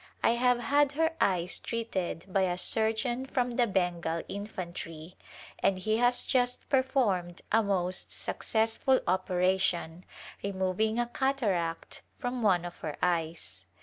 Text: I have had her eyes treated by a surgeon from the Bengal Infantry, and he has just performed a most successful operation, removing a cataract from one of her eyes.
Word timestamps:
I 0.23 0.31
have 0.31 0.57
had 0.59 0.93
her 0.93 1.11
eyes 1.21 1.59
treated 1.59 2.25
by 2.27 2.41
a 2.51 2.57
surgeon 2.57 3.23
from 3.23 3.51
the 3.51 3.67
Bengal 3.67 4.23
Infantry, 4.27 5.15
and 5.61 5.77
he 5.77 5.97
has 5.97 6.23
just 6.23 6.67
performed 6.69 7.43
a 7.51 7.61
most 7.61 8.11
successful 8.11 9.01
operation, 9.05 10.03
removing 10.43 10.97
a 10.97 11.05
cataract 11.05 12.01
from 12.17 12.41
one 12.41 12.65
of 12.65 12.77
her 12.79 12.97
eyes. 13.03 13.67